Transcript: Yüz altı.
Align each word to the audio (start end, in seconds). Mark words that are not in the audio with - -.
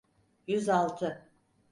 Yüz 0.47 0.69
altı. 0.69 1.31